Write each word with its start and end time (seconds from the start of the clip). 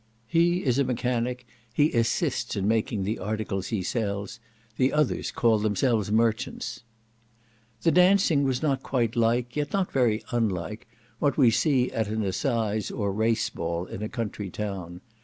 "He 0.25 0.65
is 0.65 0.79
a 0.79 0.83
mechanic; 0.83 1.45
he 1.71 1.91
assists 1.91 2.55
in 2.55 2.67
making 2.67 3.03
the 3.03 3.19
articles 3.19 3.67
he 3.67 3.83
sells; 3.83 4.39
the 4.77 4.91
others 4.91 5.29
call 5.29 5.59
themselves 5.59 6.11
merchants." 6.11 6.81
The 7.83 7.91
dancing 7.91 8.43
was 8.43 8.63
not 8.63 8.81
quite 8.81 9.15
like, 9.15 9.55
yet 9.55 9.73
not 9.73 9.91
very 9.91 10.23
unlike, 10.31 10.87
what 11.19 11.37
we 11.37 11.51
see 11.51 11.91
at 11.91 12.07
an 12.07 12.23
assize 12.23 12.89
or 12.89 13.13
race 13.13 13.51
ball 13.51 13.85
in 13.85 14.01
a 14.01 14.09
country 14.09 14.49
town. 14.49 15.01